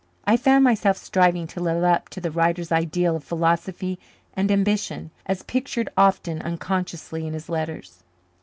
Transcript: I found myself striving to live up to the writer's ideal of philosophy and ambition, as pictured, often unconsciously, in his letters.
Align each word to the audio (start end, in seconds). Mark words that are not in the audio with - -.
I 0.25 0.35
found 0.35 0.63
myself 0.63 0.97
striving 0.97 1.45
to 1.45 1.61
live 1.61 1.83
up 1.83 2.09
to 2.09 2.19
the 2.19 2.31
writer's 2.31 2.71
ideal 2.71 3.17
of 3.17 3.23
philosophy 3.23 3.99
and 4.35 4.49
ambition, 4.49 5.11
as 5.27 5.43
pictured, 5.43 5.89
often 5.95 6.41
unconsciously, 6.41 7.27
in 7.27 7.33
his 7.35 7.49
letters. 7.49 8.03